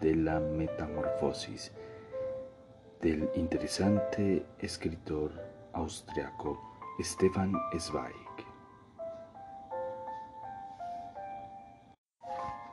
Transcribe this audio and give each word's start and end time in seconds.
De 0.00 0.14
la 0.14 0.38
metamorfosis 0.38 1.72
del 3.00 3.28
interesante 3.34 4.46
escritor 4.60 5.32
austriaco 5.72 6.60
Stefan 7.00 7.52
Zweig. 7.76 8.14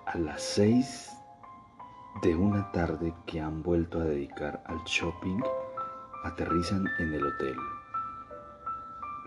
A 0.05 0.17
las 0.19 0.41
seis 0.41 1.11
de 2.21 2.35
una 2.35 2.71
tarde 2.71 3.11
que 3.25 3.41
han 3.41 3.63
vuelto 3.63 3.99
a 3.99 4.03
dedicar 4.03 4.61
al 4.67 4.77
shopping, 4.85 5.41
aterrizan 6.25 6.85
en 6.99 7.13
el 7.13 7.25
hotel. 7.25 7.57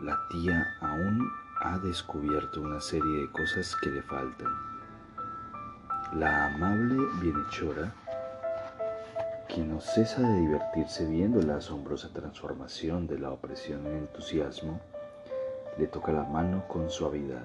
La 0.03 0.17
tía 0.31 0.65
aún 0.81 1.29
ha 1.63 1.79
descubierto 1.79 2.61
una 2.61 2.81
serie 2.81 3.23
de 3.23 3.31
cosas 3.33 3.75
que 3.83 3.91
le 3.91 4.03
faltan. 4.03 4.70
La 6.13 6.47
amable 6.47 6.97
bienhechora, 7.21 7.95
que 9.47 9.61
no 9.61 9.81
cesa 9.81 10.21
de 10.21 10.41
divertirse 10.41 11.07
viendo 11.07 11.41
la 11.41 11.59
asombrosa 11.59 12.09
transformación 12.13 13.07
de 13.07 13.17
la 13.17 13.31
opresión 13.31 13.87
en 13.87 13.99
entusiasmo, 13.99 14.81
le 15.79 15.87
toca 15.87 16.11
la 16.11 16.25
mano 16.25 16.67
con 16.67 16.91
suavidad. 16.91 17.45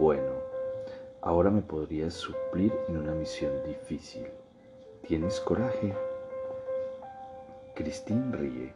Bueno, 0.00 0.32
ahora 1.22 1.50
me 1.50 1.62
podrías 1.62 2.14
suplir 2.14 2.72
en 2.88 2.96
una 2.96 3.12
misión 3.12 3.52
difícil. 3.64 4.26
¿Tienes 5.06 5.38
coraje? 5.38 5.94
Christine 7.76 8.36
ríe. 8.36 8.74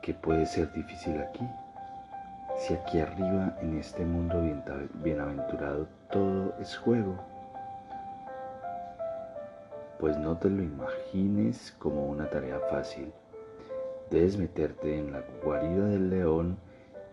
¿Qué 0.00 0.14
puede 0.14 0.46
ser 0.46 0.72
difícil 0.72 1.20
aquí? 1.20 1.44
Si 2.60 2.74
aquí 2.74 3.00
arriba 3.00 3.56
en 3.62 3.78
este 3.78 4.04
mundo 4.04 4.42
bienaventurado 5.02 5.88
todo 6.10 6.54
es 6.60 6.76
juego? 6.76 7.16
Pues 9.98 10.18
no 10.18 10.36
te 10.36 10.50
lo 10.50 10.62
imagines 10.62 11.74
como 11.78 12.06
una 12.06 12.28
tarea 12.28 12.60
fácil. 12.70 13.12
Debes 14.10 14.36
meterte 14.36 14.98
en 14.98 15.12
la 15.12 15.22
guarida 15.42 15.86
del 15.86 16.10
león 16.10 16.58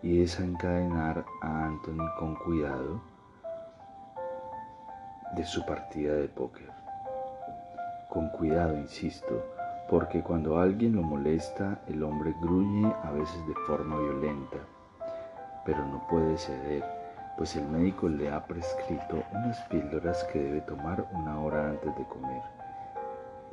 y 0.02 0.18
desencadenar 0.18 1.24
a 1.40 1.64
Anthony 1.64 2.06
con 2.18 2.34
cuidado 2.36 3.00
de 5.34 5.44
su 5.46 5.64
partida 5.64 6.14
de 6.14 6.28
póker. 6.28 6.70
Con 8.10 8.28
cuidado, 8.30 8.76
insisto, 8.76 9.46
porque 9.88 10.22
cuando 10.22 10.58
alguien 10.58 10.96
lo 10.96 11.02
molesta, 11.02 11.80
el 11.86 12.02
hombre 12.02 12.34
gruñe 12.42 12.92
a 13.02 13.12
veces 13.12 13.46
de 13.46 13.54
forma 13.66 13.98
violenta 13.98 14.58
pero 15.68 15.84
no 15.84 16.02
puede 16.08 16.38
ceder, 16.38 16.82
pues 17.36 17.54
el 17.54 17.68
médico 17.68 18.08
le 18.08 18.32
ha 18.32 18.42
prescrito 18.46 19.22
unas 19.32 19.60
píldoras 19.68 20.24
que 20.32 20.38
debe 20.38 20.62
tomar 20.62 21.06
una 21.12 21.38
hora 21.42 21.68
antes 21.68 21.94
de 21.94 22.06
comer. 22.06 22.40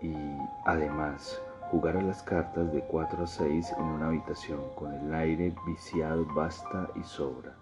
Y 0.02 0.16
además, 0.64 1.42
jugar 1.72 1.98
a 1.98 2.02
las 2.02 2.24
cartas 2.24 2.72
de 2.72 2.80
4 2.84 3.22
a 3.22 3.28
6 3.28 3.74
en 3.78 3.84
una 3.84 4.08
habitación 4.08 4.62
con 4.76 4.94
el 4.94 5.14
aire 5.14 5.54
viciado 5.68 6.26
basta 6.34 6.88
y 6.96 7.04
sobra. 7.04 7.54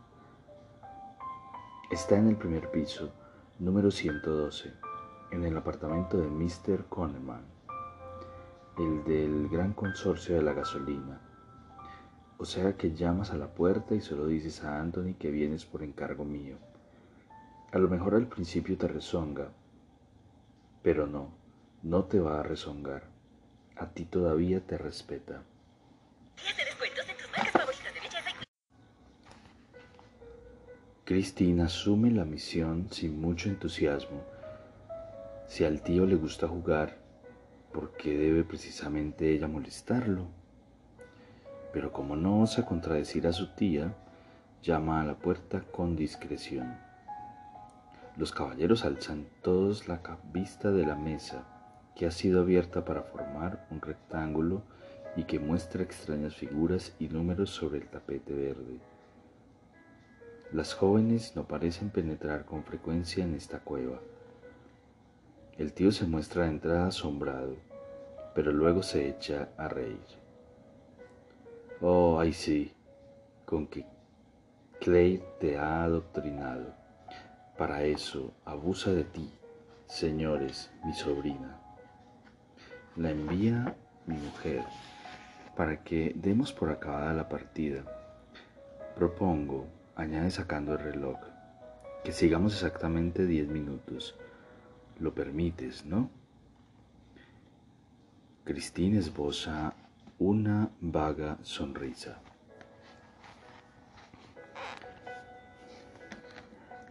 Está 1.89 2.17
en 2.17 2.27
el 2.27 2.35
primer 2.35 2.69
piso, 2.69 3.11
número 3.57 3.89
112, 3.89 4.71
en 5.31 5.45
el 5.45 5.57
apartamento 5.57 6.19
de 6.19 6.27
Mr. 6.27 6.85
Kahneman, 6.95 7.43
el 8.77 9.03
del 9.03 9.49
gran 9.49 9.73
consorcio 9.73 10.35
de 10.35 10.43
la 10.43 10.53
gasolina 10.53 11.22
o 12.37 12.45
sea 12.45 12.75
que 12.77 12.93
llamas 12.93 13.31
a 13.31 13.37
la 13.37 13.47
puerta 13.47 13.95
y 13.95 14.01
solo 14.01 14.27
dices 14.27 14.63
a 14.63 14.79
Anthony 14.79 15.13
que 15.17 15.31
vienes 15.31 15.65
por 15.65 15.83
encargo 15.83 16.25
mío. 16.25 16.57
A 17.71 17.77
lo 17.79 17.87
mejor 17.87 18.15
al 18.15 18.27
principio 18.27 18.77
te 18.77 18.87
rezonga, 18.87 19.49
pero 20.81 21.07
no, 21.07 21.29
no 21.81 22.05
te 22.05 22.19
va 22.19 22.39
a 22.39 22.43
rezongar. 22.43 23.03
A 23.75 23.87
ti 23.87 24.05
todavía 24.05 24.59
te 24.61 24.77
respeta. 24.77 25.41
Cristina 31.05 31.65
asume 31.65 32.11
la 32.11 32.25
misión 32.25 32.87
sin 32.91 33.19
mucho 33.19 33.49
entusiasmo. 33.49 34.23
Si 35.47 35.63
al 35.65 35.81
tío 35.81 36.05
le 36.05 36.15
gusta 36.15 36.47
jugar, 36.47 36.97
¿por 37.73 37.91
qué 37.97 38.17
debe 38.17 38.43
precisamente 38.43 39.31
ella 39.31 39.47
molestarlo? 39.47 40.42
Pero 41.73 41.91
como 41.91 42.15
no 42.15 42.41
osa 42.41 42.65
contradecir 42.65 43.27
a 43.27 43.33
su 43.33 43.47
tía, 43.55 43.93
llama 44.61 45.01
a 45.01 45.05
la 45.05 45.15
puerta 45.15 45.61
con 45.71 45.95
discreción. 45.95 46.77
Los 48.15 48.31
caballeros 48.31 48.85
alzan 48.85 49.25
todos 49.41 49.87
la 49.87 49.99
vista 50.31 50.71
de 50.71 50.85
la 50.85 50.95
mesa, 50.95 51.43
que 51.95 52.05
ha 52.05 52.11
sido 52.11 52.41
abierta 52.41 52.85
para 52.85 53.01
formar 53.01 53.67
un 53.71 53.81
rectángulo 53.81 54.61
y 55.15 55.23
que 55.23 55.39
muestra 55.39 55.83
extrañas 55.83 56.35
figuras 56.35 56.95
y 56.99 57.07
números 57.07 57.49
sobre 57.49 57.79
el 57.79 57.87
tapete 57.87 58.33
verde. 58.33 58.79
Las 60.51 60.75
jóvenes 60.75 61.35
no 61.35 61.47
parecen 61.47 61.89
penetrar 61.89 62.45
con 62.45 62.63
frecuencia 62.63 63.23
en 63.23 63.33
esta 63.33 63.59
cueva. 63.59 63.99
El 65.57 65.73
tío 65.73 65.91
se 65.91 66.05
muestra 66.05 66.43
de 66.43 66.49
entrada 66.49 66.87
asombrado, 66.87 67.55
pero 68.35 68.51
luego 68.51 68.83
se 68.83 69.09
echa 69.09 69.49
a 69.57 69.67
reír. 69.67 70.22
Oh, 71.85 72.17
ay 72.17 72.31
sí, 72.31 72.71
con 73.45 73.67
que 73.67 73.85
Clay 74.79 75.21
te 75.41 75.57
ha 75.57 75.83
adoctrinado. 75.83 76.73
Para 77.57 77.83
eso 77.83 78.33
abusa 78.45 78.93
de 78.93 79.03
ti, 79.03 79.29
señores, 79.85 80.71
mi 80.85 80.93
sobrina. 80.93 81.59
La 82.95 83.09
envía 83.09 83.75
mi 84.05 84.15
mujer 84.15 84.63
para 85.57 85.83
que 85.83 86.13
demos 86.15 86.53
por 86.53 86.71
acabada 86.71 87.13
la 87.13 87.27
partida. 87.27 87.83
Propongo, 88.95 89.67
añade 89.97 90.31
sacando 90.31 90.71
el 90.71 90.79
reloj, 90.79 91.19
que 92.05 92.13
sigamos 92.13 92.53
exactamente 92.53 93.25
diez 93.25 93.49
minutos. 93.49 94.15
Lo 95.01 95.13
permites, 95.13 95.85
¿no? 95.85 96.09
Cristina 98.45 98.99
esboza 98.99 99.73
una 100.19 100.69
vaga 100.79 101.39
sonrisa. 101.41 102.19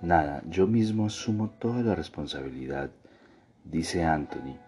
Nada, 0.00 0.42
yo 0.48 0.66
mismo 0.66 1.06
asumo 1.06 1.50
toda 1.60 1.82
la 1.82 1.94
responsabilidad, 1.94 2.90
dice 3.64 4.04
Anthony, 4.04 4.58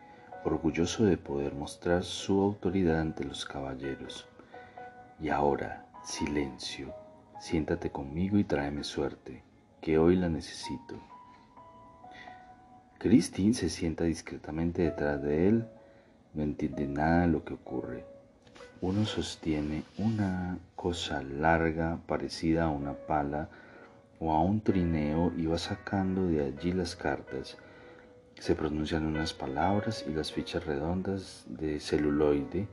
orgulloso 0.44 1.04
de 1.04 1.16
poder 1.16 1.54
mostrar 1.54 2.04
su 2.04 2.40
autoridad 2.40 3.00
ante 3.00 3.24
los 3.24 3.44
caballeros. 3.44 4.28
Y 5.20 5.30
ahora, 5.30 5.86
silencio, 6.04 6.94
siéntate 7.40 7.90
conmigo 7.90 8.38
y 8.38 8.44
tráeme 8.44 8.84
suerte, 8.84 9.42
que 9.80 9.98
hoy 9.98 10.14
la 10.14 10.28
necesito. 10.28 11.02
Christine 12.98 13.54
se 13.54 13.68
sienta 13.68 14.04
discretamente 14.04 14.82
detrás 14.82 15.20
de 15.20 15.48
él, 15.48 15.68
no 16.34 16.44
entiende 16.44 16.86
nada 16.86 17.22
de 17.22 17.28
lo 17.28 17.44
que 17.44 17.54
ocurre 17.54 18.13
uno 18.84 19.06
sostiene 19.06 19.82
una 19.96 20.58
cosa 20.76 21.22
larga 21.22 21.98
parecida 22.06 22.64
a 22.64 22.68
una 22.68 22.92
pala 22.92 23.48
o 24.20 24.30
a 24.30 24.42
un 24.42 24.60
trineo 24.60 25.32
y 25.38 25.46
va 25.46 25.56
sacando 25.56 26.26
de 26.26 26.44
allí 26.44 26.70
las 26.72 26.94
cartas. 26.94 27.56
Se 28.38 28.54
pronuncian 28.54 29.06
unas 29.06 29.32
palabras 29.32 30.04
y 30.06 30.12
las 30.12 30.30
fichas 30.30 30.66
redondas 30.66 31.46
de 31.46 31.80
celuloide, 31.80 32.68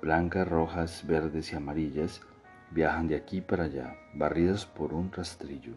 blancas, 0.00 0.46
rojas, 0.46 1.04
verdes 1.04 1.52
y 1.52 1.56
amarillas, 1.56 2.20
viajan 2.70 3.08
de 3.08 3.16
aquí 3.16 3.40
para 3.40 3.64
allá, 3.64 3.96
barridas 4.14 4.64
por 4.66 4.94
un 4.94 5.10
rastrillo. 5.10 5.72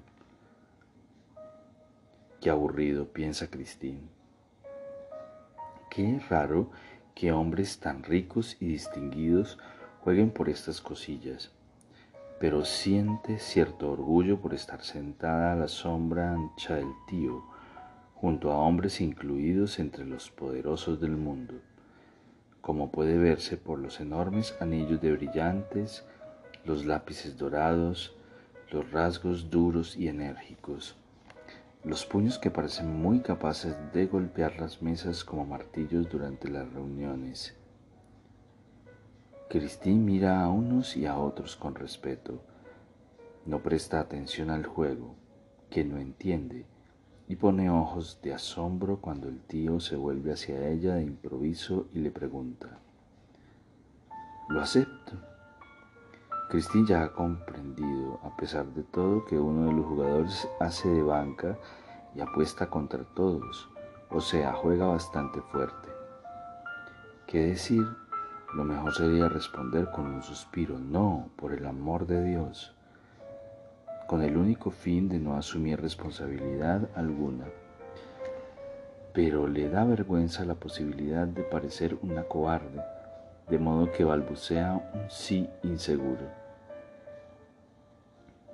Qué 2.39 2.51
aburrido, 2.51 3.07
piensa 3.07 3.47
Cristín. 3.47 4.07
Qué 5.89 6.21
raro 6.29 6.69
que 7.17 7.31
hombres 7.31 7.79
tan 7.79 8.03
ricos 8.03 8.57
y 8.59 8.67
distinguidos 8.67 9.57
jueguen 10.01 10.29
por 10.29 10.49
estas 10.49 10.81
cosillas. 10.81 11.51
pero 12.39 12.63
siente 12.63 13.39
cierto 13.39 13.91
orgullo 13.91 14.39
por 14.39 14.53
estar 14.53 14.83
sentada 14.83 15.53
a 15.53 15.55
la 15.55 15.67
sombra 15.67 16.33
ancha 16.33 16.75
del 16.75 16.91
tío, 17.07 17.43
junto 18.13 18.51
a 18.51 18.57
hombres 18.57 19.01
incluidos 19.01 19.79
entre 19.79 20.05
los 20.05 20.29
poderosos 20.29 21.01
del 21.01 21.17
mundo, 21.17 21.55
como 22.61 22.91
puede 22.91 23.17
verse 23.17 23.57
por 23.57 23.79
los 23.79 23.99
enormes 23.99 24.55
anillos 24.59 25.01
de 25.01 25.13
brillantes, 25.13 26.05
los 26.65 26.85
lápices 26.85 27.35
dorados, 27.35 28.15
los 28.71 28.91
rasgos 28.91 29.49
duros 29.49 29.97
y 29.97 30.07
enérgicos, 30.07 30.95
los 31.83 32.05
puños 32.05 32.39
que 32.39 32.51
parecen 32.51 33.01
muy 33.01 33.21
capaces 33.21 33.75
de 33.93 34.07
golpear 34.07 34.59
las 34.59 34.81
mesas 34.81 35.23
como 35.23 35.45
martillos 35.45 36.09
durante 36.09 36.49
las 36.49 36.71
reuniones, 36.73 37.55
Cristín 39.49 40.03
mira 40.03 40.43
a 40.43 40.49
unos 40.49 40.97
y 40.97 41.05
a 41.05 41.17
otros 41.17 41.55
con 41.55 41.73
respeto. 41.73 42.41
No 43.45 43.63
presta 43.63 44.01
atención 44.01 44.49
al 44.49 44.65
juego, 44.65 45.15
que 45.69 45.85
no 45.85 45.97
entiende, 45.99 46.65
y 47.29 47.37
pone 47.37 47.69
ojos 47.69 48.19
de 48.21 48.33
asombro 48.33 48.99
cuando 48.99 49.29
el 49.29 49.39
tío 49.39 49.79
se 49.79 49.95
vuelve 49.95 50.33
hacia 50.33 50.67
ella 50.67 50.95
de 50.95 51.03
improviso 51.03 51.87
y 51.93 51.99
le 51.99 52.11
pregunta. 52.11 52.79
Lo 54.49 54.59
acepto. 54.59 54.86
Cristín 56.49 56.85
ya 56.87 57.03
ha 57.03 57.11
comprendido, 57.11 58.19
a 58.23 58.35
pesar 58.37 58.65
de 58.67 58.83
todo, 58.83 59.25
que 59.25 59.37
uno 59.37 59.67
de 59.67 59.73
los 59.73 59.85
jugadores 59.85 60.47
hace 60.59 60.87
de 60.87 61.03
banca 61.03 61.57
y 62.15 62.21
apuesta 62.21 62.69
contra 62.69 63.03
todos, 63.03 63.69
o 64.09 64.21
sea, 64.21 64.53
juega 64.53 64.87
bastante 64.87 65.41
fuerte. 65.41 65.89
¿Qué 67.27 67.47
decir 67.47 67.85
lo 68.53 68.63
mejor 68.63 68.93
sería 68.93 69.27
responder 69.27 69.91
con 69.91 70.05
un 70.05 70.23
suspiro, 70.23 70.79
no, 70.79 71.29
por 71.35 71.51
el 71.53 71.65
amor 71.65 72.07
de 72.07 72.23
Dios, 72.23 72.73
con 74.07 74.21
el 74.23 74.37
único 74.37 74.71
fin 74.71 75.09
de 75.09 75.19
no 75.19 75.35
asumir 75.35 75.81
responsabilidad 75.81 76.89
alguna. 76.95 77.45
Pero 79.13 79.47
le 79.47 79.69
da 79.69 79.83
vergüenza 79.83 80.45
la 80.45 80.55
posibilidad 80.55 81.27
de 81.27 81.43
parecer 81.43 81.97
una 82.01 82.23
cobarde, 82.23 82.81
de 83.49 83.59
modo 83.59 83.91
que 83.91 84.03
balbucea 84.03 84.73
un 84.93 85.09
sí 85.09 85.49
inseguro. 85.63 86.27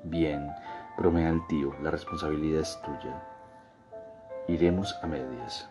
Bien, 0.03 0.51
bromea 0.97 1.29
el 1.29 1.45
tío, 1.47 1.73
la 1.81 1.89
responsabilidad 1.89 2.61
es 2.61 2.79
tuya. 2.83 3.23
Iremos 4.47 4.95
a 5.01 5.07
medias. 5.07 5.67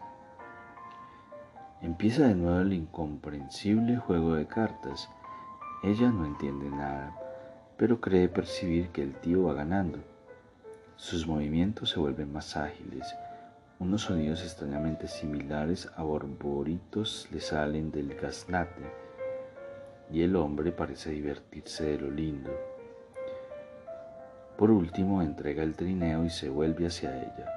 Empieza 1.82 2.26
de 2.26 2.34
nuevo 2.34 2.60
el 2.60 2.72
incomprensible 2.72 3.96
juego 3.96 4.34
de 4.34 4.46
cartas. 4.46 5.08
Ella 5.84 6.10
no 6.10 6.24
entiende 6.24 6.68
nada, 6.68 7.14
pero 7.76 8.00
cree 8.00 8.28
percibir 8.28 8.88
que 8.88 9.02
el 9.02 9.14
tío 9.14 9.44
va 9.44 9.54
ganando. 9.54 9.98
Sus 10.96 11.26
movimientos 11.26 11.90
se 11.90 12.00
vuelven 12.00 12.32
más 12.32 12.56
ágiles. 12.56 13.14
Unos 13.78 14.02
sonidos 14.02 14.42
extrañamente 14.42 15.06
similares 15.06 15.88
a 15.96 16.02
borboritos 16.02 17.28
le 17.32 17.40
salen 17.40 17.90
del 17.90 18.14
gaznate 18.14 19.01
y 20.12 20.22
el 20.22 20.36
hombre 20.36 20.72
parece 20.72 21.10
divertirse 21.10 21.84
de 21.84 21.98
lo 21.98 22.10
lindo. 22.10 22.50
Por 24.58 24.70
último, 24.70 25.22
entrega 25.22 25.62
el 25.62 25.74
trineo 25.74 26.24
y 26.24 26.30
se 26.30 26.50
vuelve 26.50 26.86
hacia 26.86 27.16
ella. 27.16 27.50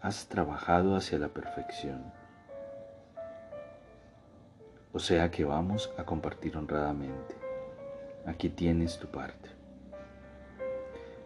Has 0.00 0.26
trabajado 0.28 0.96
hacia 0.96 1.18
la 1.18 1.28
perfección. 1.28 2.02
O 4.92 4.98
sea 4.98 5.30
que 5.30 5.44
vamos 5.44 5.92
a 5.98 6.04
compartir 6.04 6.56
honradamente. 6.56 7.36
Aquí 8.26 8.48
tienes 8.48 8.98
tu 8.98 9.06
parte. 9.06 9.50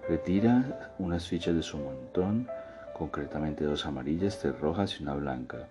Retira 0.08 0.93
unas 0.99 1.26
fichas 1.29 1.55
de 1.55 1.62
su 1.62 1.79
montón, 1.79 2.49
concretamente 2.93 3.64
dos 3.64 3.87
amarillas, 3.87 4.38
tres 4.41 4.58
rojas 4.61 4.99
y 4.99 5.02
una 5.05 5.14
blanca. 5.14 5.69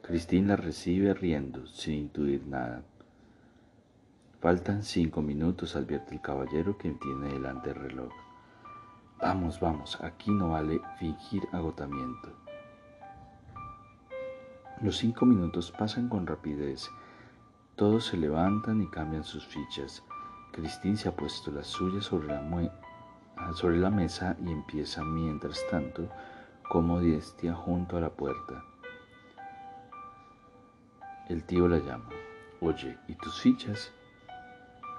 Cristín 0.00 0.48
las 0.48 0.64
recibe 0.64 1.12
riendo, 1.12 1.66
sin 1.66 1.94
intuir 1.94 2.46
nada. 2.46 2.82
Faltan 4.42 4.82
cinco 4.82 5.22
minutos, 5.22 5.76
advierte 5.76 6.14
el 6.14 6.20
caballero 6.20 6.76
que 6.76 6.90
tiene 6.90 7.28
delante 7.28 7.70
el 7.70 7.76
reloj. 7.76 8.12
Vamos, 9.20 9.60
vamos, 9.60 9.98
aquí 10.02 10.30
no 10.30 10.50
vale 10.50 10.80
fingir 10.98 11.42
agotamiento. 11.52 12.28
Los 14.80 14.96
cinco 14.98 15.24
minutos 15.24 15.70
pasan 15.70 16.08
con 16.08 16.26
rapidez 16.26 16.90
todos 17.76 18.04
se 18.04 18.18
levantan 18.18 18.82
y 18.82 18.86
cambian 18.86 19.24
sus 19.24 19.46
fichas. 19.46 20.04
Cristín 20.52 20.96
se 20.96 21.08
ha 21.08 21.16
puesto 21.16 21.50
las 21.50 21.66
suyas 21.66 22.04
sobre 22.04 22.28
la, 22.28 22.70
sobre 23.54 23.78
la 23.78 23.90
mesa 23.90 24.36
y 24.44 24.50
empieza 24.50 25.02
mientras 25.02 25.66
tanto 25.70 26.08
como 26.68 27.00
diestia 27.00 27.54
junto 27.54 27.96
a 27.96 28.00
la 28.00 28.10
puerta. 28.10 28.62
El 31.28 31.44
tío 31.44 31.66
la 31.66 31.78
llama. 31.78 32.10
Oye, 32.60 32.98
¿y 33.08 33.14
tus 33.14 33.40
fichas? 33.40 33.90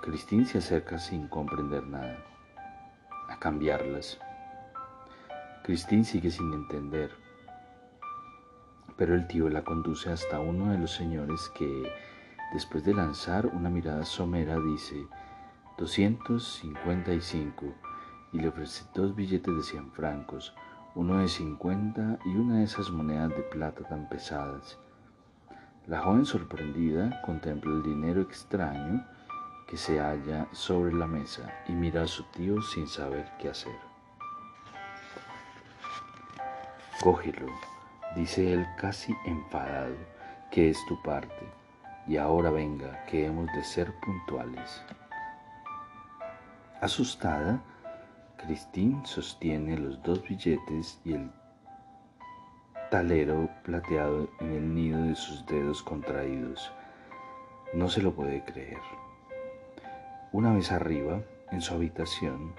Cristín 0.03 0.45
se 0.45 0.59
acerca 0.59 0.99
sin 0.99 1.27
comprender 1.27 1.87
nada. 1.87 2.23
A 3.29 3.39
cambiarlas. 3.39 4.19
Cristín 5.63 6.05
sigue 6.05 6.29
sin 6.29 6.53
entender. 6.53 7.09
Pero 8.97 9.15
el 9.15 9.25
tío 9.27 9.49
la 9.49 9.63
conduce 9.63 10.11
hasta 10.11 10.39
uno 10.39 10.71
de 10.71 10.77
los 10.77 10.91
señores 10.91 11.49
que 11.57 11.89
Después 12.53 12.83
de 12.83 12.93
lanzar 12.93 13.47
una 13.47 13.71
mirada 13.71 14.05
somera, 14.05 14.59
dice 14.59 15.07
255 15.79 17.65
y 18.31 18.37
le 18.37 18.49
ofrece 18.49 18.85
dos 18.93 19.15
billetes 19.15 19.55
de 19.55 19.63
100 19.63 19.91
francos, 19.93 20.53
uno 20.93 21.17
de 21.17 21.27
50 21.27 22.19
y 22.25 22.35
una 22.35 22.59
de 22.59 22.65
esas 22.65 22.91
monedas 22.91 23.29
de 23.29 23.41
plata 23.41 23.83
tan 23.85 24.07
pesadas. 24.07 24.77
La 25.87 26.01
joven 26.01 26.27
sorprendida 26.27 27.23
contempla 27.23 27.71
el 27.71 27.81
dinero 27.81 28.21
extraño 28.21 29.03
que 29.67 29.77
se 29.77 29.99
halla 29.99 30.47
sobre 30.51 30.93
la 30.93 31.07
mesa 31.07 31.63
y 31.67 31.73
mira 31.73 32.03
a 32.03 32.07
su 32.07 32.23
tío 32.25 32.61
sin 32.61 32.87
saber 32.87 33.31
qué 33.39 33.49
hacer. 33.49 33.75
Cógelo, 37.01 37.47
dice 38.15 38.53
él 38.53 38.65
casi 38.77 39.15
enfadado, 39.25 39.95
que 40.51 40.69
es 40.69 40.85
tu 40.87 41.01
parte 41.01 41.63
y 42.07 42.17
ahora 42.17 42.51
venga, 42.51 43.05
que 43.05 43.25
hemos 43.25 43.47
de 43.53 43.63
ser 43.63 43.93
puntuales. 43.99 44.81
Asustada, 46.81 47.61
Christine 48.37 49.05
sostiene 49.05 49.77
los 49.77 50.01
dos 50.03 50.21
billetes 50.27 50.99
y 51.05 51.13
el 51.13 51.31
talero 52.91 53.49
plateado 53.63 54.29
en 54.41 54.51
el 54.51 54.75
nido 54.75 55.01
de 55.03 55.15
sus 55.15 55.45
dedos 55.45 55.81
contraídos. 55.81 56.71
No 57.73 57.89
se 57.89 58.01
lo 58.01 58.13
puede 58.13 58.43
creer. 58.43 58.81
Una 60.33 60.51
vez 60.51 60.71
arriba, 60.71 61.21
en 61.51 61.61
su 61.61 61.75
habitación, 61.75 62.55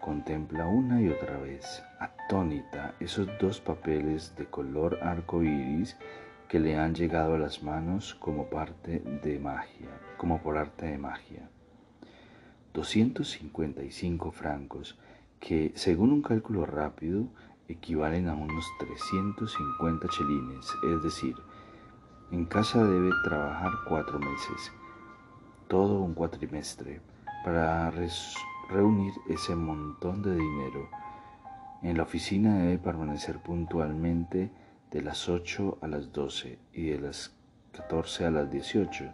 contempla 0.00 0.66
una 0.66 1.00
y 1.00 1.08
otra 1.08 1.38
vez, 1.38 1.84
atónita, 2.00 2.96
esos 2.98 3.28
dos 3.40 3.60
papeles 3.60 4.34
de 4.34 4.46
color 4.46 4.98
arco 5.04 5.44
iris 5.44 5.96
que 6.48 6.58
le 6.58 6.76
han 6.76 6.96
llegado 6.96 7.36
a 7.36 7.38
las 7.38 7.62
manos 7.62 8.16
como 8.16 8.50
parte 8.50 9.04
de 9.22 9.38
magia, 9.38 9.86
como 10.16 10.42
por 10.42 10.58
arte 10.58 10.86
de 10.86 10.98
magia. 10.98 11.48
255 12.74 14.32
francos 14.32 14.98
que, 15.38 15.70
según 15.76 16.10
un 16.10 16.22
cálculo 16.22 16.66
rápido, 16.66 17.28
equivalen 17.68 18.26
a 18.26 18.34
unos 18.34 18.66
350 18.80 20.08
chelines, 20.08 20.66
es 20.92 21.02
decir, 21.04 21.36
en 22.32 22.46
casa 22.46 22.82
debe 22.82 23.10
trabajar 23.22 23.70
cuatro 23.88 24.18
meses, 24.18 24.72
todo 25.68 26.00
un 26.00 26.14
cuatrimestre, 26.14 27.00
para 27.44 27.90
reunir 28.70 29.12
ese 29.28 29.54
montón 29.54 30.22
de 30.22 30.34
dinero. 30.34 30.88
En 31.82 31.96
la 31.96 32.04
oficina 32.04 32.58
debe 32.58 32.78
permanecer 32.78 33.38
puntualmente 33.38 34.50
de 34.90 35.02
las 35.02 35.28
8 35.28 35.78
a 35.80 35.88
las 35.88 36.12
12 36.12 36.58
y 36.72 36.90
de 36.90 37.00
las 37.00 37.34
14 37.72 38.26
a 38.26 38.30
las 38.30 38.50
18, 38.50 39.12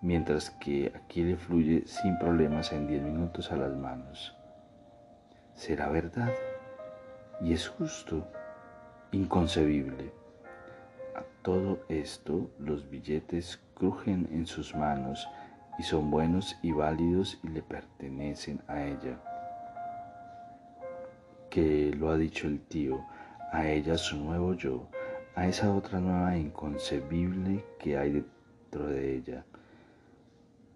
mientras 0.00 0.50
que 0.50 0.92
aquí 0.94 1.22
le 1.22 1.36
fluye 1.36 1.86
sin 1.86 2.18
problemas 2.18 2.72
en 2.72 2.86
10 2.86 3.02
minutos 3.02 3.52
a 3.52 3.56
las 3.56 3.76
manos. 3.76 4.34
¿Será 5.54 5.88
verdad? 5.88 6.32
Y 7.42 7.52
es 7.52 7.68
justo, 7.68 8.26
inconcebible. 9.12 10.12
A 11.14 11.22
todo 11.42 11.80
esto 11.88 12.50
los 12.58 12.88
billetes 12.88 13.60
crujen 13.74 14.28
en 14.32 14.46
sus 14.46 14.74
manos 14.74 15.28
y 15.80 15.82
son 15.82 16.10
buenos 16.10 16.58
y 16.60 16.72
válidos 16.72 17.38
y 17.42 17.48
le 17.48 17.62
pertenecen 17.62 18.60
a 18.68 18.84
ella. 18.84 19.18
Que 21.48 21.94
lo 21.96 22.10
ha 22.10 22.18
dicho 22.18 22.48
el 22.48 22.60
tío, 22.60 23.02
a 23.50 23.66
ella 23.66 23.96
su 23.96 24.18
nuevo 24.18 24.52
yo, 24.52 24.88
a 25.34 25.46
esa 25.46 25.74
otra 25.74 25.98
nueva 25.98 26.36
inconcebible 26.36 27.64
que 27.78 27.96
hay 27.96 28.10
dentro 28.10 28.88
de 28.88 29.16
ella. 29.16 29.44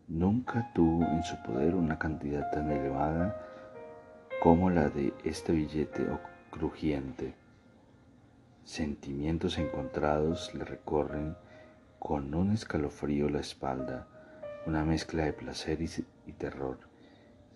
nunca 0.08 0.70
tuvo 0.72 1.04
en 1.04 1.22
su 1.22 1.36
poder 1.42 1.74
una 1.74 1.98
cantidad 1.98 2.50
tan 2.50 2.70
elevada 2.70 3.36
como 4.42 4.70
la 4.70 4.88
de 4.88 5.12
este 5.22 5.52
billete 5.52 6.06
crujiente. 6.50 7.34
Sentimientos 8.64 9.58
encontrados 9.58 10.54
le 10.54 10.64
recorren 10.64 11.36
con 11.98 12.34
un 12.34 12.52
escalofrío 12.52 13.28
la 13.28 13.40
espalda, 13.40 14.08
una 14.66 14.84
mezcla 14.84 15.24
de 15.24 15.32
placer 15.32 15.80
y, 15.82 16.32
terror, 16.32 16.78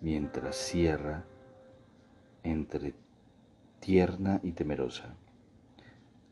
mientras 0.01 0.55
cierra 0.55 1.23
entre 2.43 2.93
tierna 3.79 4.39
y 4.43 4.51
temerosa. 4.51 5.15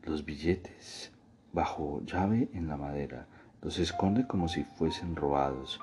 Los 0.04 0.24
billetes, 0.24 1.12
bajo 1.52 2.02
llave 2.04 2.48
en 2.52 2.68
la 2.68 2.76
madera, 2.76 3.26
los 3.60 3.78
esconde 3.78 4.26
como 4.26 4.48
si 4.48 4.64
fuesen 4.64 5.16
robados, 5.16 5.80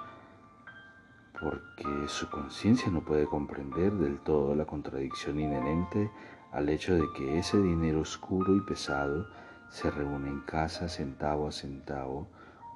porque 1.39 2.07
su 2.07 2.29
conciencia 2.29 2.89
no 2.89 3.03
puede 3.03 3.25
comprender 3.25 3.91
del 3.93 4.19
todo 4.19 4.55
la 4.55 4.65
contradicción 4.65 5.39
inherente 5.39 6.09
al 6.53 6.69
hecho 6.69 6.95
de 6.95 7.03
que 7.17 7.37
ese 7.37 7.61
dinero 7.61 7.99
oscuro 7.99 8.55
y 8.55 8.61
pesado 8.61 9.27
se 9.69 9.91
reúne 9.91 10.29
en 10.29 10.39
casa 10.41 10.87
centavo 10.87 11.49
a 11.49 11.51
centavo 11.51 12.27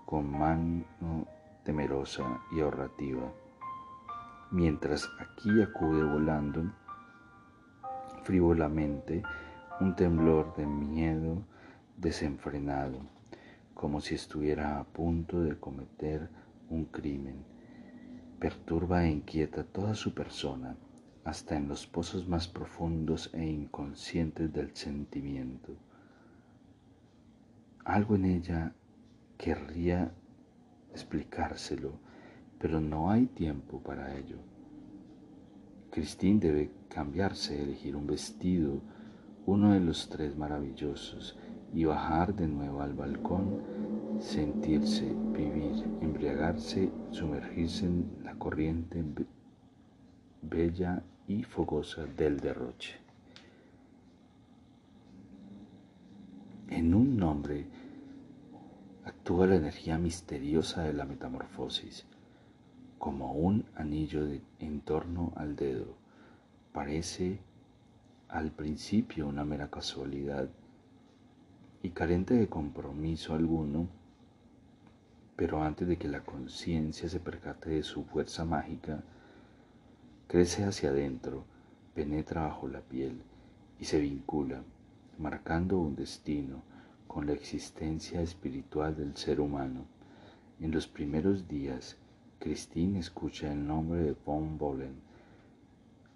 con 0.06 0.30
mano 0.30 0.84
temerosa 1.70 2.42
y 2.52 2.62
ahorrativa, 2.62 3.32
mientras 4.50 5.08
aquí 5.20 5.62
acude 5.62 6.02
volando 6.02 6.64
frívolamente 8.24 9.22
un 9.80 9.96
temblor 9.96 10.56
de 10.56 10.66
miedo 10.66 11.44
desenfrenado, 11.96 13.02
como 13.76 14.02
si 14.02 14.16
estuviera 14.16 14.80
a 14.80 14.84
punto 14.84 15.44
de 15.44 15.60
cometer 15.60 16.28
un 16.72 16.86
crimen. 16.86 17.46
Perturba 18.40 19.06
e 19.06 19.12
inquieta 19.12 19.64
toda 19.64 19.94
su 19.94 20.16
persona, 20.16 20.76
hasta 21.24 21.56
en 21.56 21.68
los 21.68 21.86
pozos 21.86 22.28
más 22.28 22.48
profundos 22.48 23.30
e 23.32 23.46
inconscientes 23.46 24.52
del 24.52 24.76
sentimiento. 24.76 25.76
Algo 27.86 28.16
en 28.16 28.26
ella 28.26 28.74
querría 29.38 30.12
explicárselo, 30.94 31.94
pero 32.60 32.80
no 32.80 33.10
hay 33.10 33.28
tiempo 33.28 33.80
para 33.80 34.16
ello. 34.18 34.38
Christine 35.92 36.40
debe 36.40 36.72
cambiarse, 36.90 37.62
elegir 37.62 37.96
un 37.96 38.08
vestido, 38.08 38.82
uno 39.46 39.74
de 39.74 39.80
los 39.80 40.10
tres 40.10 40.38
maravillosos, 40.38 41.38
y 41.74 41.86
bajar 41.86 42.36
de 42.36 42.48
nuevo 42.48 42.82
al 42.82 42.94
balcón, 42.94 43.62
sentirse, 44.20 45.06
vivir, 45.34 45.84
embriagarse, 46.02 46.92
sumergirse 47.12 47.86
en 47.86 48.10
la 48.24 48.36
corriente 48.36 49.04
bella 50.42 51.04
y 51.28 51.44
fogosa 51.44 52.06
del 52.06 52.40
derroche. 52.40 52.96
En 56.70 56.94
un 56.94 57.18
nombre 57.18 57.68
actúa 59.30 59.46
la 59.46 59.58
energía 59.58 60.00
misteriosa 60.00 60.82
de 60.82 60.92
la 60.92 61.06
metamorfosis, 61.06 62.04
como 62.98 63.34
un 63.34 63.64
anillo 63.76 64.28
en 64.58 64.82
torno 64.82 65.34
al 65.36 65.56
dedo. 65.56 65.94
Parece 66.74 67.38
al 68.28 68.50
principio 68.50 69.28
una 69.28 69.46
mera 69.46 69.70
casualidad 69.70 70.50
y 71.84 71.92
carente 71.92 72.34
de 72.34 72.48
compromiso 72.48 73.36
alguno, 73.36 73.88
pero 75.36 75.62
antes 75.62 75.88
de 75.88 76.00
que 76.00 76.08
la 76.08 76.22
conciencia 76.22 77.08
se 77.08 77.20
percate 77.20 77.70
de 77.70 77.84
su 77.84 78.06
fuerza 78.06 78.46
mágica, 78.46 79.04
crece 80.28 80.64
hacia 80.64 80.90
adentro, 80.90 81.44
penetra 81.94 82.48
bajo 82.48 82.68
la 82.68 82.82
piel 82.82 83.22
y 83.80 83.86
se 83.86 84.00
vincula, 84.00 84.64
marcando 85.20 85.78
un 85.78 85.96
destino 85.96 86.64
con 87.10 87.26
la 87.26 87.34
existencia 87.34 88.22
espiritual 88.22 88.96
del 88.96 89.18
ser 89.18 89.42
humano. 89.42 89.86
En 90.60 90.72
los 90.72 90.88
primeros 90.88 91.48
días, 91.48 91.98
Christine 92.38 93.00
escucha 93.00 93.52
el 93.52 93.66
nombre 93.66 94.04
de 94.04 94.16
Von 94.26 94.60
Bolen 94.60 94.94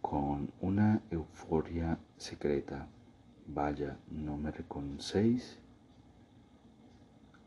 con 0.02 0.52
una 0.62 1.02
euforia 1.10 1.98
secreta. 2.18 2.88
Vaya, 3.48 3.98
¿no 4.12 4.38
me 4.38 4.52
reconocéis? 4.52 5.58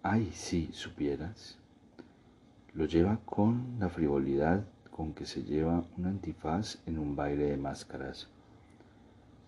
Ay, 0.02 0.32
si 0.32 0.70
supieras. 0.72 1.56
Lo 2.74 2.86
lleva 2.86 3.20
con 3.24 3.76
la 3.78 3.88
frivolidad 3.88 4.64
con 4.90 5.12
que 5.12 5.24
se 5.24 5.44
lleva 5.44 5.84
un 5.96 6.06
antifaz 6.06 6.78
en 6.84 6.98
un 6.98 7.14
baile 7.14 7.44
de 7.44 7.56
máscaras, 7.56 8.28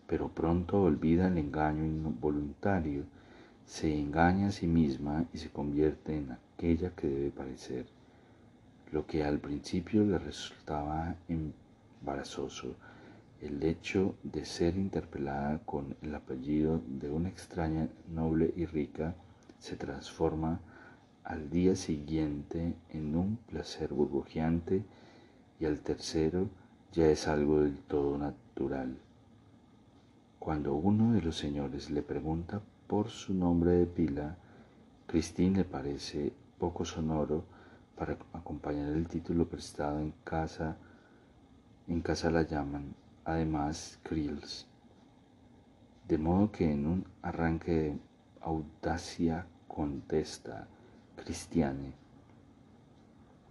pero 0.06 0.28
pronto 0.28 0.82
olvida 0.82 1.26
el 1.26 1.38
engaño 1.38 1.84
involuntario, 1.84 3.04
se 3.68 3.94
engaña 3.94 4.48
a 4.48 4.50
sí 4.50 4.66
misma 4.66 5.26
y 5.34 5.38
se 5.38 5.50
convierte 5.50 6.16
en 6.16 6.32
aquella 6.32 6.96
que 6.96 7.06
debe 7.06 7.30
parecer. 7.30 7.84
Lo 8.90 9.06
que 9.06 9.22
al 9.22 9.38
principio 9.40 10.04
le 10.04 10.18
resultaba 10.18 11.16
embarazoso, 11.28 12.76
el 13.42 13.62
hecho 13.62 14.14
de 14.22 14.46
ser 14.46 14.74
interpelada 14.78 15.60
con 15.66 15.94
el 16.00 16.14
apellido 16.14 16.80
de 16.86 17.10
una 17.10 17.28
extraña 17.28 17.88
noble 18.10 18.54
y 18.56 18.64
rica, 18.64 19.14
se 19.58 19.76
transforma 19.76 20.60
al 21.22 21.50
día 21.50 21.76
siguiente 21.76 22.74
en 22.88 23.14
un 23.14 23.36
placer 23.36 23.92
burbujeante 23.92 24.82
y 25.60 25.66
al 25.66 25.80
tercero 25.80 26.48
ya 26.92 27.06
es 27.08 27.28
algo 27.28 27.60
del 27.60 27.76
todo 27.80 28.16
natural. 28.16 28.96
Cuando 30.38 30.72
uno 30.72 31.12
de 31.12 31.20
los 31.20 31.36
señores 31.36 31.90
le 31.90 32.00
pregunta 32.00 32.62
por 32.88 33.10
su 33.10 33.34
nombre 33.34 33.72
de 33.72 33.86
pila, 33.86 34.34
Christine 35.06 35.58
le 35.58 35.64
parece 35.64 36.32
poco 36.58 36.86
sonoro 36.86 37.44
para 37.94 38.16
acompañar 38.32 38.88
el 38.92 39.06
título 39.06 39.46
prestado 39.46 40.00
en 40.00 40.14
casa. 40.24 40.76
En 41.86 42.00
casa 42.00 42.30
la 42.30 42.42
llaman 42.42 42.94
además 43.26 43.98
Krills. 44.02 44.66
De 46.08 46.16
modo 46.16 46.50
que 46.50 46.72
en 46.72 46.86
un 46.86 47.04
arranque 47.20 47.72
de 47.72 47.98
audacia 48.40 49.46
contesta 49.68 50.66
Cristiane. 51.14 51.92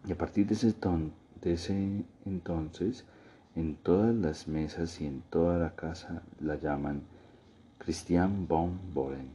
Y 0.07 0.11
a 0.11 0.17
partir 0.17 0.47
de 0.47 0.55
ese 0.55 0.73
tono 0.73 1.11
desde 1.41 2.03
entonces, 2.25 3.05
en 3.55 3.75
todas 3.75 4.15
las 4.15 4.47
mesas 4.47 4.99
y 4.99 5.05
en 5.05 5.21
toda 5.29 5.59
la 5.59 5.75
casa 5.75 6.23
la 6.39 6.55
llaman 6.55 7.03
Christian 7.87 8.45
von 8.49 8.77
Boren. 8.93 9.29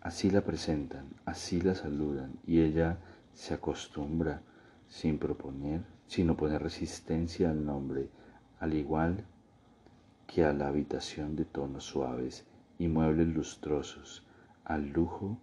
Así 0.00 0.30
la 0.30 0.40
presentan, 0.40 1.04
así 1.26 1.60
la 1.60 1.74
saludan 1.74 2.32
y 2.46 2.62
ella 2.62 2.96
se 3.34 3.52
acostumbra 3.52 4.40
sin 4.88 5.18
proponer, 5.18 5.82
sin 6.06 6.30
oponer 6.30 6.62
resistencia 6.62 7.50
al 7.50 7.62
nombre, 7.62 8.08
al 8.58 8.72
igual 8.72 9.22
que 10.26 10.46
a 10.46 10.54
la 10.54 10.68
habitación 10.68 11.36
de 11.36 11.44
tonos 11.44 11.84
suaves 11.84 12.46
y 12.78 12.88
muebles 12.88 13.28
lustrosos, 13.28 14.22
al 14.64 14.88
lujo 14.88 15.36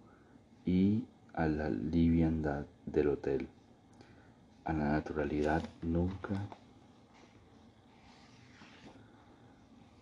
y 0.66 1.04
a 1.32 1.46
la 1.46 1.70
liviandad 1.70 2.66
del 2.86 3.06
hotel 3.06 3.46
a 4.64 4.72
la 4.72 4.90
naturalidad 4.94 5.62
nunca 5.82 6.34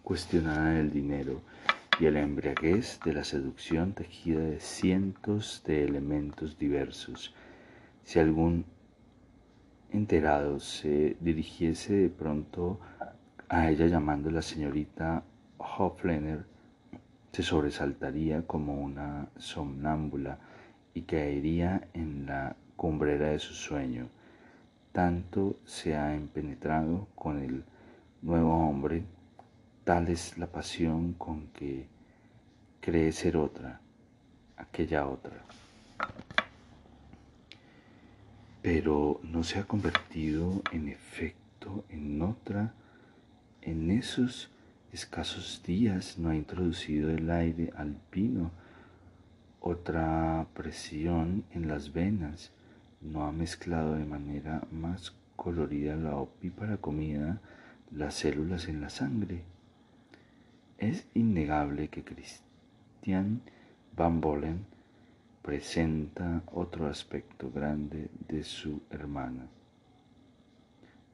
cuestionada 0.03 0.71
del 0.71 0.91
dinero 0.91 1.43
y 2.01 2.11
la 2.11 2.21
embriaguez 2.21 3.01
de 3.05 3.13
la 3.13 3.25
seducción 3.25 3.93
tejida 3.93 4.41
de 4.41 4.61
cientos 4.61 5.63
de 5.67 5.85
elementos 5.85 6.59
diversos. 6.59 7.35
Si 8.05 8.19
algún 8.19 8.65
enterado 9.91 10.59
se 10.61 11.17
dirigiese 11.21 11.95
de 11.95 12.09
pronto 12.09 12.81
a 13.49 13.71
ella 13.71 13.87
llamando 13.87 14.31
la 14.31 14.43
señorita 14.43 15.23
Hoflener, 15.59 16.45
se 17.33 17.43
sobresaltaría 17.43 18.47
como 18.47 18.81
una 18.81 19.29
somnámbula 19.37 20.39
y 20.95 21.03
caería 21.03 21.89
en 21.95 22.27
la 22.27 22.57
cumbrera 22.77 23.31
de 23.31 23.39
su 23.39 23.55
sueño 23.55 24.09
tanto 24.93 25.57
se 25.65 25.97
ha 25.97 26.15
empenetrado 26.15 27.09
con 27.15 27.39
el 27.43 27.65
nuevo 28.21 28.69
hombre, 28.69 29.05
tal 29.85 30.09
es 30.09 30.39
la 30.39 30.47
pasión 30.47 31.15
con 31.15 31.49
que 31.49 31.87
cree 32.81 33.13
ser 33.13 33.37
otra, 33.37 33.81
aquella 34.57 35.07
otra. 35.07 35.45
Pero 38.63 39.21
no 39.25 39.43
se 39.43 39.59
ha 39.59 39.65
convertido 39.65 40.63
en 40.71 40.89
efecto 40.89 41.85
en 41.89 42.23
otra, 42.23 42.75
en 43.61 43.91
esos 43.91 44.51
escasos 44.93 45.63
días 45.65 46.19
no 46.19 46.31
ha 46.31 46.37
introducido 46.37 47.11
el 47.11 47.31
aire 47.31 47.73
alpino, 47.77 48.51
otra 49.61 50.47
presión 50.55 51.45
en 51.53 51.69
las 51.69 51.93
venas, 51.93 52.53
no 53.01 53.25
ha 53.25 53.33
mezclado 53.33 53.95
de 53.95 54.05
manera 54.05 54.63
más 54.71 55.15
colorida 55.37 55.97
la 55.97 56.17
opípara 56.17 56.77
comida 56.77 57.41
las 57.91 58.15
células 58.15 58.69
en 58.69 58.81
la 58.81 58.91
sangre. 58.91 59.52
Es 60.83 61.07
innegable 61.15 61.87
que 61.87 62.03
Christian 62.03 63.41
Van 63.95 64.21
Bolen 64.21 64.67
presenta 65.41 66.43
otro 66.51 66.89
aspecto 66.89 67.53
grande 67.53 68.09
de 68.27 68.43
su 68.43 68.83
hermana. 68.91 69.47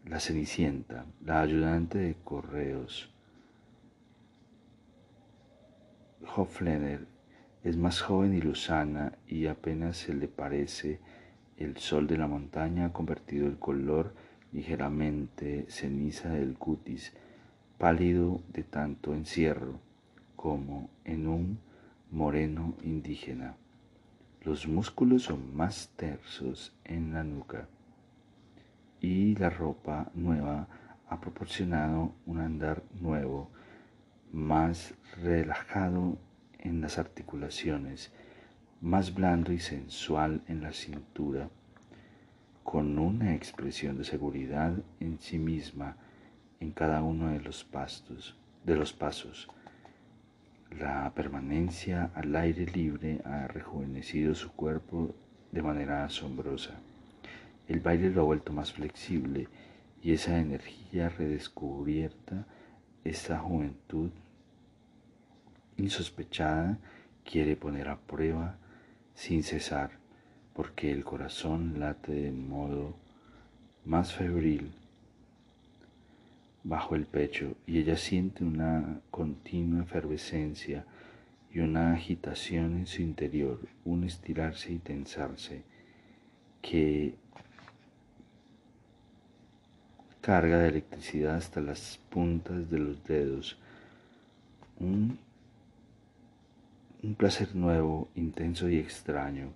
La 0.06 0.20
Cenicienta, 0.20 1.04
la 1.22 1.42
ayudante 1.42 1.98
de 1.98 2.14
correos. 2.24 3.10
Hofleder 6.34 7.06
es 7.62 7.76
más 7.76 8.00
joven 8.00 8.32
y 8.32 8.40
luzana 8.40 9.18
y 9.26 9.48
apenas 9.48 9.98
se 9.98 10.14
le 10.14 10.28
parece 10.28 10.98
el 11.58 11.76
sol 11.76 12.06
de 12.06 12.16
la 12.16 12.26
montaña 12.26 12.86
ha 12.86 12.92
convertido 12.94 13.46
el 13.46 13.58
color 13.58 14.14
ligeramente 14.50 15.66
ceniza 15.68 16.30
del 16.30 16.56
cutis, 16.56 17.12
pálido 17.78 18.40
de 18.52 18.64
tanto 18.64 19.14
encierro, 19.14 19.78
como 20.34 20.90
en 21.04 21.28
un 21.28 21.58
moreno 22.10 22.74
indígena. 22.82 23.54
Los 24.42 24.66
músculos 24.66 25.22
son 25.24 25.54
más 25.56 25.90
tersos 25.96 26.74
en 26.84 27.12
la 27.12 27.22
nuca 27.22 27.68
y 29.00 29.36
la 29.36 29.50
ropa 29.50 30.10
nueva 30.14 30.66
ha 31.08 31.20
proporcionado 31.20 32.12
un 32.26 32.40
andar 32.40 32.82
nuevo, 33.00 33.48
más 34.32 34.94
relajado 35.22 36.18
en 36.58 36.80
las 36.80 36.98
articulaciones, 36.98 38.12
más 38.80 39.14
blando 39.14 39.52
y 39.52 39.60
sensual 39.60 40.42
en 40.48 40.62
la 40.62 40.72
cintura, 40.72 41.48
con 42.64 42.98
una 42.98 43.34
expresión 43.34 43.96
de 43.96 44.04
seguridad 44.04 44.74
en 45.00 45.18
sí 45.18 45.38
misma 45.38 45.96
en 46.60 46.72
cada 46.72 47.02
uno 47.02 47.28
de 47.28 47.40
los 47.40 47.64
pastos, 47.64 48.36
de 48.64 48.76
los 48.76 48.92
pasos. 48.92 49.48
La 50.78 51.10
permanencia 51.14 52.10
al 52.14 52.34
aire 52.36 52.66
libre 52.66 53.20
ha 53.24 53.46
rejuvenecido 53.46 54.34
su 54.34 54.52
cuerpo 54.52 55.14
de 55.52 55.62
manera 55.62 56.04
asombrosa. 56.04 56.74
El 57.66 57.80
baile 57.80 58.10
lo 58.10 58.22
ha 58.22 58.24
vuelto 58.24 58.52
más 58.52 58.72
flexible 58.72 59.48
y 60.02 60.12
esa 60.12 60.38
energía 60.38 61.08
redescubierta, 61.08 62.46
esa 63.04 63.38
juventud 63.38 64.10
insospechada, 65.78 66.78
quiere 67.24 67.56
poner 67.56 67.88
a 67.88 67.98
prueba 67.98 68.56
sin 69.14 69.42
cesar, 69.42 69.90
porque 70.54 70.90
el 70.90 71.04
corazón 71.04 71.78
late 71.78 72.12
de 72.12 72.32
modo 72.32 72.94
más 73.84 74.12
febril 74.12 74.72
bajo 76.68 76.94
el 76.94 77.06
pecho 77.06 77.56
y 77.66 77.78
ella 77.78 77.96
siente 77.96 78.44
una 78.44 79.00
continua 79.10 79.82
efervescencia 79.82 80.84
y 81.50 81.60
una 81.60 81.94
agitación 81.94 82.76
en 82.76 82.86
su 82.86 83.00
interior, 83.00 83.58
un 83.84 84.04
estirarse 84.04 84.72
y 84.72 84.78
tensarse 84.78 85.62
que 86.60 87.14
carga 90.20 90.58
de 90.58 90.68
electricidad 90.68 91.36
hasta 91.36 91.62
las 91.62 91.98
puntas 92.10 92.70
de 92.70 92.78
los 92.78 93.02
dedos, 93.04 93.58
un 94.78 95.18
un 97.02 97.14
placer 97.14 97.54
nuevo, 97.54 98.08
intenso 98.16 98.68
y 98.68 98.76
extraño. 98.78 99.52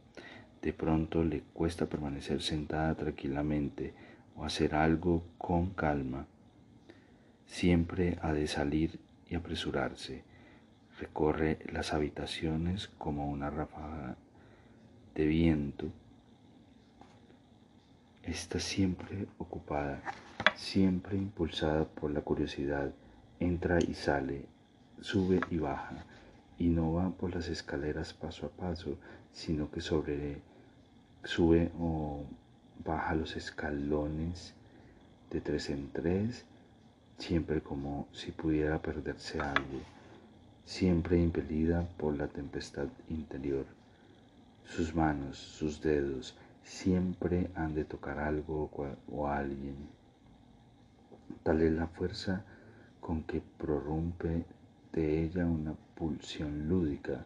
De 0.60 0.72
pronto 0.72 1.24
le 1.24 1.42
cuesta 1.52 1.86
permanecer 1.86 2.40
sentada 2.40 2.94
tranquilamente 2.94 3.92
o 4.36 4.44
hacer 4.44 4.74
algo 4.74 5.24
con 5.38 5.70
calma. 5.70 6.26
Siempre 7.52 8.18
ha 8.22 8.32
de 8.32 8.46
salir 8.46 8.98
y 9.28 9.34
apresurarse. 9.34 10.24
Recorre 10.98 11.58
las 11.70 11.92
habitaciones 11.92 12.88
como 12.96 13.28
una 13.28 13.50
ráfaga 13.50 14.16
de 15.14 15.26
viento. 15.26 15.92
Está 18.22 18.58
siempre 18.58 19.26
ocupada, 19.36 20.02
siempre 20.56 21.18
impulsada 21.18 21.84
por 21.84 22.10
la 22.10 22.22
curiosidad. 22.22 22.90
Entra 23.38 23.80
y 23.86 23.92
sale, 23.92 24.46
sube 25.02 25.38
y 25.50 25.58
baja 25.58 26.06
y 26.58 26.68
no 26.68 26.94
va 26.94 27.10
por 27.10 27.34
las 27.34 27.48
escaleras 27.48 28.14
paso 28.14 28.46
a 28.46 28.48
paso, 28.48 28.96
sino 29.30 29.70
que 29.70 29.82
sobre 29.82 30.38
sube 31.22 31.70
o 31.78 32.24
baja 32.82 33.14
los 33.14 33.36
escalones 33.36 34.54
de 35.30 35.42
tres 35.42 35.68
en 35.68 35.90
tres, 35.92 36.46
siempre 37.22 37.60
como 37.60 38.08
si 38.12 38.32
pudiera 38.32 38.82
perderse 38.82 39.38
algo, 39.38 39.78
siempre 40.64 41.22
impelida 41.22 41.86
por 41.96 42.16
la 42.16 42.26
tempestad 42.26 42.88
interior. 43.08 43.64
Sus 44.64 44.92
manos, 44.92 45.38
sus 45.38 45.80
dedos, 45.80 46.36
siempre 46.64 47.48
han 47.54 47.74
de 47.76 47.84
tocar 47.84 48.18
algo 48.18 48.68
o 49.08 49.28
a 49.28 49.38
alguien. 49.38 49.76
Tal 51.44 51.62
es 51.62 51.72
la 51.72 51.86
fuerza 51.86 52.44
con 53.00 53.22
que 53.22 53.40
prorrumpe 53.56 54.44
de 54.92 55.22
ella 55.22 55.46
una 55.46 55.74
pulsión 55.94 56.68
lúdica, 56.68 57.24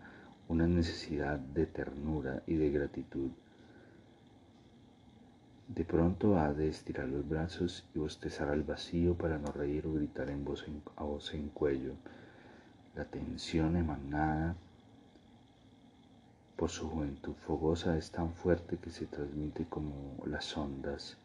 una 0.49 0.67
necesidad 0.67 1.39
de 1.39 1.65
ternura 1.65 2.43
y 2.47 2.57
de 2.57 2.71
gratitud. 2.71 3.31
De 5.69 5.85
pronto 5.85 6.39
ha 6.39 6.53
de 6.53 6.69
estirar 6.69 7.09
los 7.09 7.29
brazos 7.29 7.85
y 7.95 7.99
bostezar 7.99 8.49
al 8.49 8.63
vacío 8.63 9.15
para 9.15 9.39
no 9.39 9.53
reír 9.53 9.87
o 9.87 9.93
gritar 9.93 10.31
en 10.31 10.45
voz 10.45 10.65
a 10.97 11.05
voz 11.05 11.35
en 11.35 11.49
cuello. 11.49 11.93
La 12.95 13.05
tensión 13.05 13.77
emanada 13.77 14.55
por 16.57 16.71
su 16.71 16.89
juventud 16.89 17.35
fogosa 17.47 17.99
es 17.99 18.11
tan 18.11 18.33
fuerte 18.33 18.79
que 18.79 18.91
se 18.91 19.07
transmite 19.07 19.67
como 19.69 19.93
las 20.25 20.57
ondas. 20.57 21.17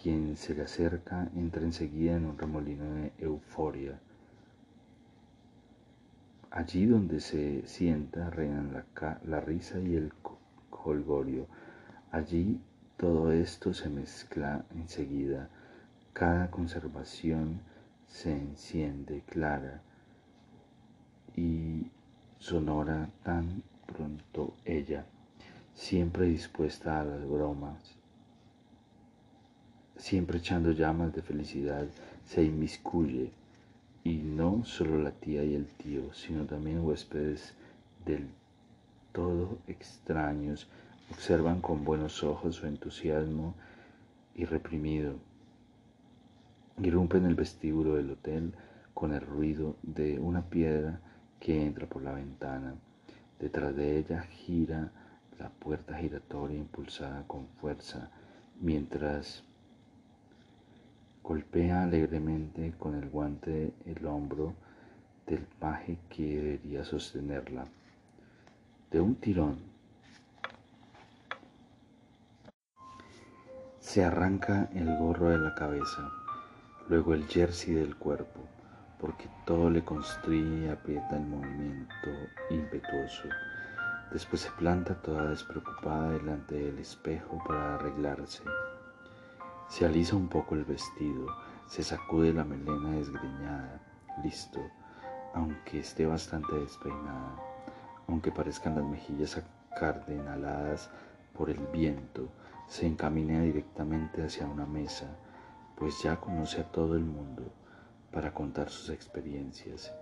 Quien 0.00 0.36
se 0.36 0.54
le 0.54 0.62
acerca 0.62 1.28
entra 1.34 1.62
enseguida 1.62 2.16
en 2.16 2.26
un 2.26 2.38
remolino 2.38 2.84
de 2.94 3.12
euforia 3.18 3.98
Allí 6.50 6.86
donde 6.86 7.20
se 7.20 7.66
sienta 7.66 8.30
reinan 8.30 8.72
la, 8.72 9.20
la 9.26 9.40
risa 9.40 9.78
y 9.80 9.96
el 9.96 10.12
colgorio. 10.70 11.46
Allí 12.10 12.58
todo 12.98 13.30
esto 13.30 13.72
se 13.72 13.88
mezcla 13.88 14.64
enseguida. 14.74 15.48
Cada 16.12 16.50
conservación 16.50 17.60
se 18.08 18.32
enciende 18.32 19.22
clara 19.22 19.80
y 21.36 21.86
sonora 22.40 23.08
tan 23.22 23.62
pronto 23.86 24.54
ella, 24.64 25.06
siempre 25.74 26.26
dispuesta 26.26 27.00
a 27.00 27.04
las 27.04 27.24
bromas, 27.24 27.94
siempre 29.96 30.38
echando 30.38 30.72
llamas 30.72 31.14
de 31.14 31.22
felicidad, 31.22 31.86
se 32.26 32.42
inmiscuye 32.42 33.30
y 34.02 34.16
no 34.16 34.64
solo 34.64 35.00
la 35.00 35.12
tía 35.12 35.44
y 35.44 35.54
el 35.54 35.66
tío, 35.66 36.12
sino 36.12 36.46
también 36.46 36.84
huéspedes 36.84 37.54
del 38.04 38.28
todo 39.12 39.58
extraños, 39.68 40.68
observan 41.10 41.60
con 41.60 41.84
buenos 41.84 42.22
ojos 42.22 42.56
su 42.56 42.66
entusiasmo 42.66 43.54
irreprimido. 44.34 45.14
Irrumpen 46.82 47.24
el 47.26 47.34
vestíbulo 47.34 47.94
del 47.96 48.10
hotel 48.12 48.52
con 48.94 49.12
el 49.12 49.20
ruido 49.20 49.76
de 49.82 50.18
una 50.18 50.42
piedra 50.42 51.00
que 51.40 51.64
entra 51.64 51.86
por 51.86 52.02
la 52.02 52.12
ventana. 52.12 52.74
Detrás 53.38 53.74
de 53.74 53.98
ella 53.98 54.22
gira 54.22 54.90
la 55.38 55.48
puerta 55.48 55.96
giratoria 55.96 56.58
impulsada 56.58 57.24
con 57.26 57.46
fuerza, 57.60 58.10
mientras 58.60 59.44
Golpea 61.22 61.82
alegremente 61.82 62.72
con 62.78 62.94
el 62.94 63.10
guante 63.10 63.74
el 63.84 64.06
hombro 64.06 64.54
del 65.26 65.42
paje 65.58 65.98
que 66.08 66.40
debería 66.40 66.84
sostenerla. 66.84 67.66
De 68.90 68.98
un 68.98 69.14
tirón 69.14 69.58
se 73.88 74.04
arranca 74.04 74.68
el 74.74 74.98
gorro 74.98 75.30
de 75.30 75.38
la 75.38 75.54
cabeza, 75.54 76.10
luego 76.90 77.14
el 77.14 77.26
jersey 77.26 77.72
del 77.72 77.96
cuerpo, 77.96 78.40
porque 79.00 79.30
todo 79.46 79.70
le 79.70 79.82
constriñe 79.82 80.66
y 80.66 80.68
aprieta 80.68 81.16
el 81.16 81.24
movimiento 81.24 82.10
impetuoso. 82.50 83.22
Después 84.12 84.42
se 84.42 84.50
planta 84.50 84.94
toda 84.96 85.30
despreocupada 85.30 86.10
delante 86.10 86.54
del 86.54 86.78
espejo 86.78 87.42
para 87.48 87.76
arreglarse. 87.76 88.42
Se 89.70 89.86
alisa 89.86 90.16
un 90.16 90.28
poco 90.28 90.54
el 90.54 90.66
vestido, 90.66 91.26
se 91.66 91.82
sacude 91.82 92.34
la 92.34 92.44
melena 92.44 92.90
desgreñada, 92.90 93.80
listo, 94.22 94.60
aunque 95.32 95.80
esté 95.80 96.04
bastante 96.04 96.54
despeinada, 96.56 97.36
aunque 98.06 98.32
parezcan 98.32 98.74
las 98.74 98.84
mejillas 98.84 99.42
acardenaladas 99.72 100.90
por 101.32 101.48
el 101.48 101.66
viento, 101.72 102.28
se 102.68 102.86
encamina 102.86 103.40
directamente 103.40 104.22
hacia 104.22 104.46
una 104.46 104.66
mesa, 104.66 105.06
pues 105.76 106.02
ya 106.02 106.16
conoce 106.16 106.60
a 106.60 106.70
todo 106.70 106.96
el 106.96 107.04
mundo 107.04 107.42
para 108.12 108.32
contar 108.32 108.68
sus 108.68 108.90
experiencias. 108.90 109.92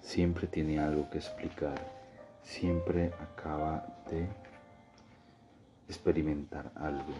Siempre 0.00 0.48
tiene 0.48 0.80
algo 0.80 1.08
que 1.10 1.18
explicar, 1.18 1.80
siempre 2.42 3.12
acaba 3.20 3.86
de 4.10 4.28
experimentar 5.86 6.72
algo. 6.74 7.14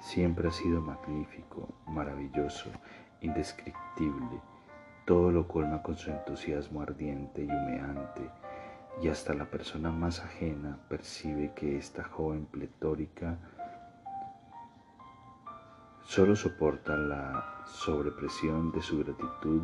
Siempre 0.00 0.48
ha 0.48 0.52
sido 0.52 0.80
magnífico, 0.80 1.68
maravilloso, 1.86 2.70
indescriptible. 3.22 4.40
Todo 5.04 5.32
lo 5.32 5.48
colma 5.48 5.82
con 5.82 5.96
su 5.96 6.10
entusiasmo 6.10 6.80
ardiente 6.80 7.42
y 7.42 7.46
humeante, 7.46 8.30
y 9.02 9.08
hasta 9.08 9.34
la 9.34 9.46
persona 9.46 9.90
más 9.90 10.20
ajena 10.20 10.78
percibe 10.88 11.52
que 11.54 11.76
esta 11.76 12.04
joven 12.04 12.46
pletórica 12.46 13.38
solo 16.04 16.36
soporta 16.36 16.96
la 16.96 17.64
sobrepresión 17.66 18.70
de 18.72 18.82
su 18.82 18.98
gratitud 18.98 19.62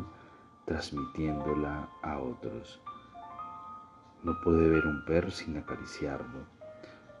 transmitiéndola 0.65 1.87
a 2.01 2.19
otros. 2.19 2.81
No 4.23 4.39
puede 4.41 4.69
ver 4.69 4.85
un 4.85 5.05
perro 5.05 5.31
sin 5.31 5.57
acariciarlo. 5.57 6.45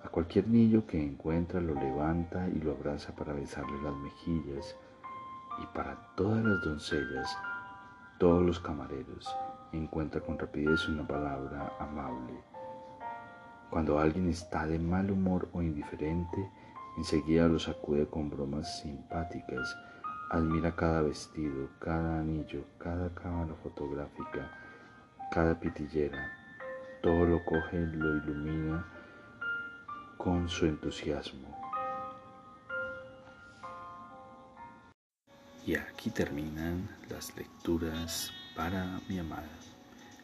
A 0.03 0.09
cualquier 0.09 0.47
niño 0.47 0.85
que 0.87 1.01
encuentra 1.01 1.61
lo 1.61 1.75
levanta 1.75 2.47
y 2.49 2.59
lo 2.59 2.71
abraza 2.71 3.15
para 3.15 3.33
besarle 3.33 3.81
las 3.83 3.95
mejillas. 3.95 4.75
Y 5.61 5.65
para 5.75 5.95
todas 6.15 6.43
las 6.43 6.61
doncellas, 6.63 7.37
todos 8.19 8.43
los 8.43 8.59
camareros, 8.59 9.29
encuentra 9.71 10.21
con 10.21 10.39
rapidez 10.39 10.87
una 10.87 11.07
palabra 11.07 11.73
amable. 11.79 12.43
Cuando 13.69 13.99
alguien 13.99 14.29
está 14.29 14.65
de 14.65 14.79
mal 14.79 15.11
humor 15.11 15.49
o 15.53 15.61
indiferente, 15.61 16.49
enseguida 16.97 17.47
lo 17.47 17.59
sacude 17.59 18.07
con 18.07 18.29
bromas 18.29 18.81
simpáticas, 18.81 19.75
admira 20.29 20.75
cada 20.75 21.01
vestido, 21.01 21.69
cada 21.79 22.19
anillo, 22.19 22.63
cada 22.77 23.13
cámara 23.13 23.53
fotográfica, 23.63 24.51
cada 25.31 25.59
pitillera, 25.59 26.31
todo 27.01 27.25
lo 27.25 27.43
coge, 27.45 27.79
lo 27.79 28.17
ilumina 28.17 28.85
con 30.17 30.47
su 30.47 30.65
entusiasmo. 30.65 31.49
Y 35.65 35.75
aquí 35.75 36.09
terminan 36.09 36.89
las 37.09 37.35
lecturas 37.35 38.31
para 38.55 38.99
mi 39.07 39.19
amada. 39.19 39.47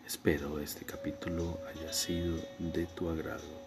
Espero 0.05 0.59
este 0.59 0.85
capítulo 0.85 1.59
haya 1.69 1.91
sido 1.91 2.37
de 2.59 2.85
tu 2.95 3.09
agrado. 3.09 3.66